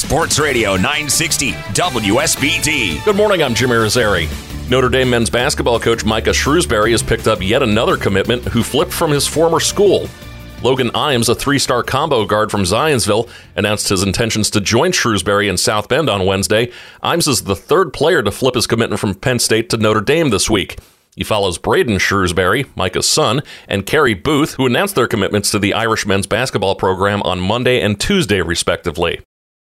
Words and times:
Sports 0.00 0.38
Radio 0.38 0.76
960 0.76 1.52
WSBT. 1.52 3.04
Good 3.04 3.16
morning, 3.16 3.42
I'm 3.42 3.52
Jim 3.54 3.68
Irizarry. 3.68 4.30
Notre 4.70 4.88
Dame 4.88 5.10
men's 5.10 5.28
basketball 5.28 5.78
coach 5.78 6.06
Micah 6.06 6.30
Shrewsberry 6.30 6.92
has 6.92 7.02
picked 7.02 7.28
up 7.28 7.42
yet 7.42 7.62
another 7.62 7.98
commitment 7.98 8.42
who 8.44 8.62
flipped 8.62 8.94
from 8.94 9.10
his 9.10 9.26
former 9.26 9.60
school. 9.60 10.08
Logan 10.62 10.88
Imes, 10.92 11.28
a 11.28 11.34
three 11.34 11.58
star 11.58 11.82
combo 11.82 12.24
guard 12.24 12.50
from 12.50 12.62
Zionsville, 12.62 13.28
announced 13.56 13.90
his 13.90 14.02
intentions 14.02 14.48
to 14.52 14.60
join 14.62 14.92
Shrewsberry 14.92 15.50
in 15.50 15.58
South 15.58 15.86
Bend 15.90 16.08
on 16.08 16.24
Wednesday. 16.24 16.72
Imes 17.02 17.28
is 17.28 17.42
the 17.44 17.54
third 17.54 17.92
player 17.92 18.22
to 18.22 18.30
flip 18.30 18.54
his 18.54 18.66
commitment 18.66 19.00
from 19.00 19.14
Penn 19.14 19.38
State 19.38 19.68
to 19.68 19.76
Notre 19.76 20.00
Dame 20.00 20.30
this 20.30 20.48
week. 20.48 20.78
He 21.14 21.24
follows 21.24 21.58
Braden 21.58 21.98
Shrewsberry, 21.98 22.74
Micah's 22.74 23.06
son, 23.06 23.42
and 23.68 23.84
Carey 23.84 24.14
Booth, 24.14 24.54
who 24.54 24.64
announced 24.64 24.94
their 24.94 25.06
commitments 25.06 25.50
to 25.50 25.58
the 25.58 25.74
Irish 25.74 26.06
men's 26.06 26.26
basketball 26.26 26.74
program 26.74 27.20
on 27.22 27.38
Monday 27.38 27.82
and 27.82 28.00
Tuesday, 28.00 28.40
respectively. 28.40 29.20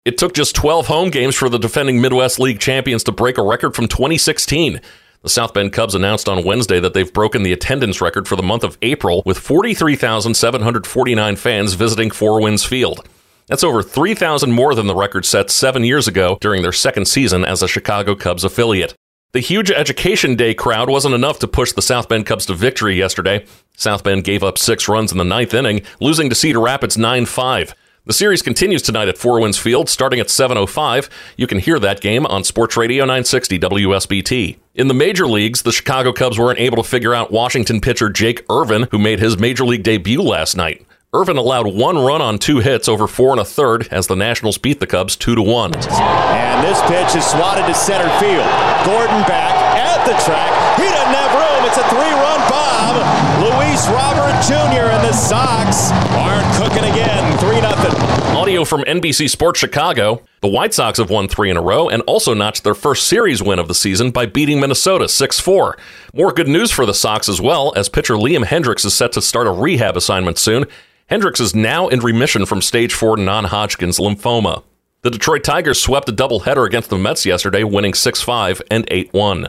It 0.08 0.18
took 0.18 0.34
just 0.34 0.56
12 0.56 0.88
home 0.88 1.10
games 1.10 1.36
for 1.36 1.50
the 1.50 1.60
defending 1.60 2.00
Midwest 2.00 2.40
League 2.40 2.62
champions 2.62 3.04
to 3.04 3.12
break 3.12 3.38
a 3.38 3.42
record 3.42 3.76
from 3.76 3.90
2016. 3.90 4.80
The 5.22 5.28
South 5.28 5.54
Bend 5.54 5.74
Cubs 5.74 5.96
announced 5.96 6.30
on 6.30 6.46
Wednesday 6.46 6.80
that 6.80 6.94
they've 6.94 7.12
broken 7.12 7.44
the 7.44 7.52
attendance 7.52 8.00
record 8.00 8.26
for 8.26 8.38
the 8.38 8.42
month 8.42 8.64
of 8.64 8.78
April 8.82 9.22
with 9.26 9.38
43,749 9.38 11.36
fans 11.36 11.74
visiting 11.74 12.10
Four 12.10 12.42
Winds 12.42 12.64
Field. 12.64 13.06
That's 13.48 13.66
over 13.66 13.84
3,000 13.84 14.50
more 14.50 14.74
than 14.76 14.88
the 14.88 14.96
record 14.96 15.26
set 15.26 15.52
seven 15.52 15.84
years 15.84 16.08
ago 16.08 16.38
during 16.40 16.62
their 16.62 16.72
second 16.72 17.10
season 17.10 17.44
as 17.44 17.62
a 17.62 17.68
Chicago 17.68 18.16
Cubs 18.16 18.46
affiliate. 18.46 18.96
The 19.34 19.42
huge 19.42 19.72
Education 19.72 20.38
Day 20.38 20.54
crowd 20.54 20.90
wasn't 20.90 21.16
enough 21.16 21.40
to 21.40 21.50
push 21.50 21.74
the 21.74 21.82
South 21.82 22.08
Bend 22.08 22.26
Cubs 22.26 22.46
to 22.46 22.54
victory 22.54 22.96
yesterday. 22.96 23.46
South 23.76 24.06
Bend 24.06 24.24
gave 24.24 24.42
up 24.42 24.58
six 24.58 24.88
runs 24.88 25.12
in 25.12 25.18
the 25.18 25.26
ninth 25.26 25.54
inning, 25.54 25.82
losing 26.00 26.30
to 26.30 26.36
Cedar 26.36 26.62
Rapids 26.62 26.98
9 26.98 27.26
5. 27.26 27.76
The 28.08 28.14
series 28.14 28.42
continues 28.42 28.82
tonight 28.82 29.10
at 29.10 29.18
Four 29.18 29.42
Winds 29.42 29.58
Field, 29.58 29.90
starting 29.90 30.22
at 30.22 30.30
7:05. 30.30 31.10
You 31.36 31.46
can 31.46 31.60
hear 31.60 31.78
that 31.78 32.00
game 32.00 32.26
on 32.26 32.46
Sports 32.46 32.78
Radio 32.78 33.04
960 33.04 33.60
WSBT. 33.60 34.56
In 34.76 34.88
the 34.88 34.94
major 34.94 35.28
leagues, 35.28 35.64
the 35.64 35.74
Chicago 35.74 36.14
Cubs 36.14 36.40
weren't 36.40 36.58
able 36.58 36.82
to 36.82 36.88
figure 36.88 37.14
out 37.14 37.34
Washington 37.34 37.82
pitcher 37.82 38.08
Jake 38.10 38.46
Irvin, 38.50 38.88
who 38.92 38.98
made 38.98 39.20
his 39.20 39.38
major 39.38 39.66
league 39.66 39.84
debut 39.84 40.22
last 40.22 40.56
night. 40.56 40.86
Irvin 41.14 41.36
allowed 41.36 41.68
one 41.68 41.98
run 41.98 42.22
on 42.22 42.40
two 42.40 42.60
hits 42.60 42.88
over 42.88 43.08
four 43.08 43.32
and 43.32 43.42
a 43.42 43.46
third 43.46 43.90
as 43.92 44.08
the 44.08 44.16
Nationals 44.16 44.58
beat 44.58 44.80
the 44.80 44.88
Cubs 44.88 45.18
two 45.18 45.36
to 45.36 45.42
one. 45.42 45.76
And 45.76 46.64
this 46.64 46.80
pitch 46.88 47.14
is 47.14 47.28
swatted 47.28 47.66
to 47.66 47.74
center 47.74 48.08
field. 48.24 48.48
Gordon 48.88 49.20
back 49.28 49.52
at 49.76 50.00
the 50.08 50.16
track. 50.24 50.80
He 50.80 50.88
doesn't 50.88 51.12
have 51.12 51.34
room. 51.36 51.62
It's 51.68 51.76
a 51.76 51.84
three-run 51.92 52.40
bomb. 52.48 52.96
Luis 53.44 53.84
Robert 53.92 54.36
Jr. 54.48 54.87
the 55.08 55.14
Sox 55.14 55.90
aren't 56.18 56.54
cooking 56.58 56.84
again. 56.92 57.38
Three 57.38 57.62
nothing. 57.62 57.96
Audio 58.36 58.66
from 58.66 58.82
NBC 58.82 59.30
Sports 59.30 59.58
Chicago. 59.58 60.22
The 60.42 60.50
White 60.50 60.74
Sox 60.74 60.98
have 60.98 61.10
won 61.10 61.30
three 61.30 61.50
in 61.50 61.56
a 61.56 61.62
row 61.62 61.88
and 61.88 62.02
also 62.02 62.34
notched 62.34 62.66
their 62.66 62.74
first 62.74 63.08
series 63.08 63.42
win 63.42 63.58
of 63.58 63.70
the 63.70 63.74
season 63.74 64.12
by 64.12 64.26
beating 64.26 64.60
Minnesota 64.60 65.08
6 65.08 65.40
4. 65.40 65.78
More 66.14 66.34
good 66.34 66.50
news 66.50 66.72
for 66.72 66.86
the 66.86 66.94
Sox 66.94 67.30
as 67.30 67.40
well, 67.40 67.72
as 67.78 67.88
pitcher 67.88 68.16
Liam 68.16 68.44
Hendriks 68.44 68.84
is 68.84 68.94
set 68.94 69.14
to 69.14 69.22
start 69.22 69.48
a 69.48 69.52
rehab 69.52 69.96
assignment 69.96 70.38
soon. 70.38 70.66
Hendriks 71.10 71.40
is 71.40 71.56
now 71.56 71.88
in 71.88 72.02
remission 72.02 72.46
from 72.46 72.62
stage 72.62 72.94
4 72.94 73.16
non 73.16 73.46
Hodgkin's 73.46 74.00
lymphoma. 74.00 74.66
The 75.04 75.12
Detroit 75.12 75.46
Tigers 75.46 75.80
swept 75.80 76.10
a 76.10 76.12
doubleheader 76.12 76.68
against 76.68 76.90
the 76.90 76.98
Mets 76.98 77.26
yesterday, 77.26 77.64
winning 77.64 77.94
6 77.94 78.22
5 78.22 78.62
and 78.70 78.86
8 78.92 79.14
1. 79.14 79.48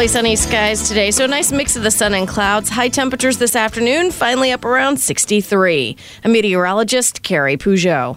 Partly 0.00 0.08
sunny 0.08 0.34
skies 0.34 0.88
today, 0.88 1.10
so 1.10 1.26
a 1.26 1.28
nice 1.28 1.52
mix 1.52 1.76
of 1.76 1.82
the 1.82 1.90
sun 1.90 2.14
and 2.14 2.26
clouds. 2.26 2.70
High 2.70 2.88
temperatures 2.88 3.36
this 3.36 3.54
afternoon, 3.54 4.10
finally 4.10 4.50
up 4.50 4.64
around 4.64 4.96
63. 4.96 5.94
A 6.24 6.28
meteorologist, 6.30 7.22
Carrie 7.22 7.58
Peugeot. 7.58 8.16